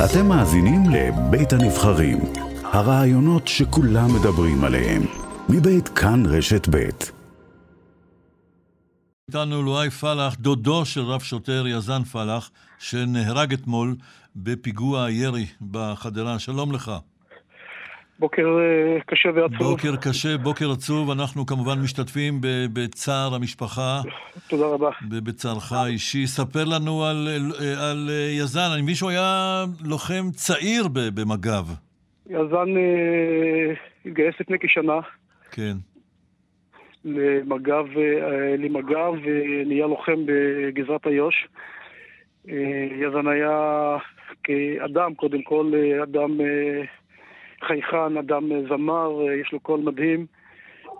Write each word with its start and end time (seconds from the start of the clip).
אתם 0.00 0.26
מאזינים 0.26 0.82
לבית 0.90 1.52
הנבחרים, 1.52 2.18
הרעיונות 2.64 3.48
שכולם 3.48 4.14
מדברים 4.14 4.64
עליהם, 4.64 5.02
מבית 5.48 5.88
כאן 5.88 6.26
רשת 6.26 6.68
בית. 6.68 7.12
איתנו 9.28 9.62
לואי 9.62 9.90
פלח, 9.90 10.34
דודו 10.34 10.84
של 10.84 11.00
רב 11.00 11.20
שוטר 11.20 11.64
יזן 11.66 12.04
פלח, 12.04 12.50
שנהרג 12.78 13.52
אתמול 13.52 13.96
בפיגוע 14.36 15.04
הירי 15.04 15.46
בחדרה. 15.70 16.38
שלום 16.38 16.72
לך. 16.72 16.92
בוקר 18.22 18.58
אה, 18.58 19.00
קשה 19.06 19.28
ועצוב. 19.34 19.58
בוקר 19.58 19.96
קשה, 19.96 20.38
בוקר 20.38 20.70
עצוב. 20.70 21.10
אנחנו 21.10 21.46
כמובן 21.46 21.78
משתתפים 21.82 22.34
בצער 22.72 23.34
המשפחה. 23.34 24.00
תודה 24.48 24.66
רבה. 24.66 24.90
בצערך 25.08 25.72
האישי. 25.72 26.26
ספר 26.26 26.64
לנו 26.64 27.04
על, 27.04 27.28
על 27.78 28.10
יזן. 28.38 28.70
אני 28.74 28.82
מבין 28.82 28.94
שהוא 28.94 29.10
היה 29.10 29.64
לוחם 29.84 30.30
צעיר 30.30 30.88
במג"ב. 31.14 31.64
יזן 32.30 32.76
אה, 32.76 33.74
התגייס 34.06 34.34
לפני 34.40 34.58
כשנה. 34.60 35.00
כן. 35.50 35.74
למג"ב, 37.04 37.98
אה, 37.98 38.56
למג"ב 38.58 39.12
ונהיה 39.24 39.86
לוחם 39.86 40.26
בגזרת 40.26 41.06
איו"ש. 41.06 41.46
יזן 43.00 43.28
היה 43.28 43.96
כאדם, 44.44 45.14
קודם 45.14 45.42
כל, 45.42 45.72
אדם 46.02 46.30
חייכן, 47.66 48.16
אדם 48.18 48.52
אה, 48.52 48.60
זמר, 48.68 49.28
אה, 49.28 49.34
יש 49.34 49.52
לו 49.52 49.60
קול 49.60 49.80
מדהים. 49.80 50.26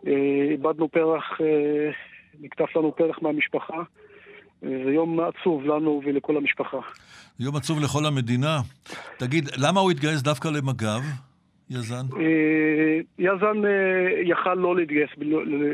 אה, 0.07 0.13
איבדנו 0.51 0.89
פרח, 0.89 1.39
נקטף 2.41 2.77
לנו 2.77 2.97
פרח 2.97 3.19
מהמשפחה. 3.23 3.83
זה 4.63 4.91
יום 4.93 5.21
עצוב 5.21 5.65
לנו 5.67 6.03
ולכל 6.05 6.37
המשפחה. 6.37 6.79
יום 7.41 7.57
עצוב 7.57 7.79
לכל 7.81 8.07
המדינה. 8.07 8.59
תגיד, 9.19 9.49
למה 9.57 9.81
הוא 9.81 9.91
התגייס 9.91 10.23
דווקא 10.23 10.49
למג"ב, 10.49 11.03
יזן? 11.71 12.07
יזן 13.19 13.63
יכל 14.25 14.55
לא 14.55 14.77
להתגייס, 14.77 15.11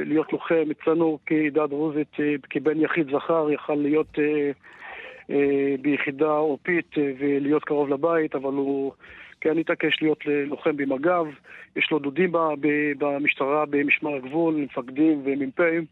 להיות 0.04 0.32
לוחם. 0.32 0.64
אצלנו 0.70 1.18
כעדה 1.26 1.66
דרוזית, 1.66 2.12
כבן 2.50 2.80
יחיד 2.80 3.06
זכר, 3.06 3.50
יכל 3.50 3.74
להיות 3.74 4.18
ביחידה 5.82 6.30
עורפית 6.30 6.94
ולהיות 7.18 7.64
קרוב 7.64 7.88
לבית, 7.88 8.34
אבל 8.34 8.52
הוא 8.52 8.92
כן 9.40 9.58
התעקש 9.58 10.02
להיות 10.02 10.18
לוחם 10.26 10.76
במג"ב, 10.76 11.26
יש 11.76 11.88
לו 11.90 11.98
דודים 11.98 12.32
במשטרה, 12.98 13.64
במשמר 13.66 14.14
הגבול, 14.14 14.54
מפקדים 14.54 15.22
ומ"פים. 15.24 15.84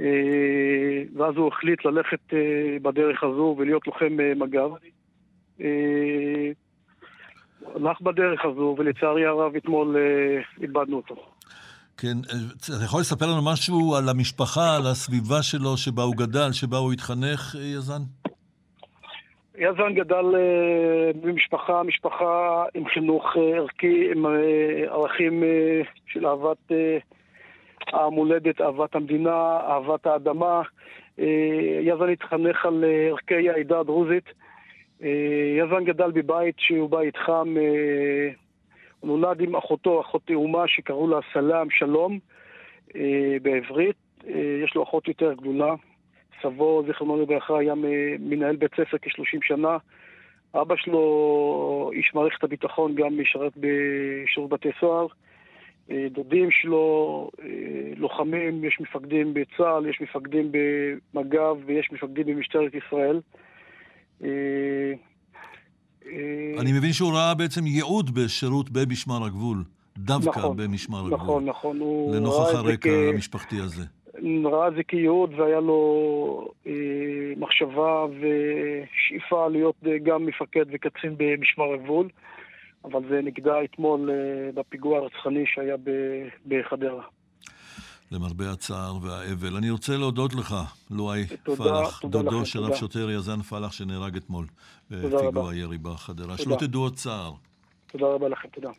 אה, 0.00 1.02
ואז 1.16 1.34
הוא 1.36 1.48
החליט 1.48 1.84
ללכת 1.84 2.32
אה, 2.32 2.76
בדרך 2.82 3.24
הזו 3.24 3.56
ולהיות 3.58 3.86
לוחם 3.86 4.20
אה, 4.20 4.32
מג"ב. 4.36 4.70
הלך 7.74 8.00
בדרך 8.00 8.44
הזו, 8.44 8.76
ולצערי 8.78 9.26
הרב 9.26 9.56
אתמול 9.56 9.96
איבדנו 10.62 10.96
אותו. 10.96 11.14
כן, 11.96 12.16
אתה 12.56 12.84
יכול 12.84 13.00
לספר 13.00 13.26
לנו 13.26 13.42
משהו 13.52 13.94
על 13.94 14.08
המשפחה, 14.08 14.76
על 14.76 14.86
הסביבה 14.86 15.42
שלו, 15.42 15.76
שבה 15.76 16.02
הוא 16.02 16.14
גדל, 16.16 16.52
שבה 16.52 16.76
הוא 16.76 16.92
התחנך, 16.92 17.56
יזן? 17.60 18.02
יזן 19.58 19.94
גדל 19.94 20.34
אה, 20.34 21.10
במשפחה, 21.20 21.82
משפחה 21.82 22.64
עם 22.74 22.88
חינוך 22.88 23.36
אה, 23.36 23.56
ערכי, 23.56 24.10
עם 24.10 24.26
אה, 24.26 24.32
ערכים 24.88 25.42
של 26.06 26.26
אהבת 26.26 26.72
המולדת, 27.92 28.60
אהבת 28.60 28.94
המדינה, 28.94 29.60
אהבת 29.68 30.06
האדמה. 30.06 30.62
יזן 31.80 32.08
התחנך 32.08 32.66
על 32.66 32.84
ערכי 33.10 33.50
העדה 33.50 33.80
הדרוזית. 33.80 34.24
יזן 35.58 35.84
גדל 35.84 36.10
בבית 36.10 36.54
שהוא 36.58 36.90
בית 36.90 37.16
חם. 37.16 37.54
הוא 39.00 39.18
נולד 39.18 39.40
עם 39.40 39.56
אחותו, 39.56 40.00
אחות 40.00 40.22
תאומה, 40.24 40.68
שקראו 40.68 41.08
לה 41.08 41.18
סלאם 41.32 41.70
שלום 41.70 42.18
בעברית. 43.42 43.96
יש 44.64 44.74
לו 44.74 44.82
אחות 44.82 45.08
יותר 45.08 45.32
גדולה, 45.32 45.74
סבו, 46.42 46.82
זיכרונו 46.86 47.22
לברכה, 47.22 47.58
היה 47.58 47.74
מנהל 48.18 48.56
בית 48.56 48.70
ספר 48.70 48.96
כ-30 49.02 49.38
שנה. 49.42 49.76
אבא 50.54 50.74
שלו, 50.76 51.90
איש 51.92 52.12
מערכת 52.14 52.44
הביטחון, 52.44 52.94
גם 52.94 53.18
משרת 53.20 53.52
בשירות 53.56 54.50
בתי 54.50 54.68
סוהר. 54.80 55.06
אה, 55.90 56.06
דודים 56.10 56.50
שלו, 56.50 57.30
אה, 57.42 57.48
לוחמים, 57.96 58.64
יש 58.64 58.78
מפקדים 58.80 59.34
בצה"ל, 59.34 59.86
יש 59.86 60.00
מפקדים 60.00 60.52
במג"ב 60.52 61.56
ויש 61.66 61.88
מפקדים 61.92 62.26
במשטרת 62.26 62.72
ישראל. 62.74 63.20
אה, 64.24 64.28
אני 66.58 66.72
מבין 66.72 66.92
שהוא 66.92 67.12
ראה 67.12 67.34
בעצם 67.34 67.66
ייעוד 67.66 68.14
בשירות 68.14 68.70
במשמר 68.70 69.24
הגבול, 69.24 69.64
דווקא 69.98 70.38
נכון, 70.38 70.56
במשמר 70.56 70.98
הגבול. 70.98 71.18
נכון, 71.18 71.44
נכון. 71.44 71.78
לנוכח 72.14 72.54
הרקע 72.54 72.90
המשפחתי 72.90 73.60
הזה. 73.60 73.84
ראה 74.44 74.70
זה 74.76 74.82
כייעוד 74.82 75.30
והיה 75.36 75.60
לו 75.60 76.48
אה, 76.66 76.72
מחשבה 77.36 78.04
ושאיפה 78.04 79.48
להיות 79.48 79.74
אה, 79.86 79.98
גם 79.98 80.26
מפקד 80.26 80.64
וקצין 80.72 81.14
במשמר 81.16 81.72
הגבול, 81.74 82.08
אבל 82.84 83.00
זה 83.08 83.20
נגדע 83.22 83.64
אתמול 83.64 84.10
אה, 84.10 84.52
בפיגוע 84.54 84.98
הרצחני 84.98 85.44
שהיה 85.46 85.76
בחדרה. 86.46 87.02
למרבה 88.12 88.52
הצער 88.52 88.96
והאבל. 89.02 89.56
אני 89.56 89.70
רוצה 89.70 89.96
להודות 89.96 90.34
לך, 90.34 90.54
לואי 90.90 91.26
פלח, 91.56 92.04
דודו 92.04 92.40
לכם, 92.40 92.44
של 92.44 92.58
רב 92.58 93.10
יזן 93.10 93.42
פלח 93.42 93.72
שנהרג 93.72 94.16
אתמול 94.16 94.46
בפיגוע 94.90 95.52
הירי 95.52 95.78
בחדרה. 95.78 96.38
שלא 96.38 96.56
תדעו 96.60 96.82
עוד 96.82 96.94
צער. 96.94 97.32
תודה 97.86 98.06
רבה 98.06 98.28
לכם, 98.28 98.48
תודה. 98.48 98.70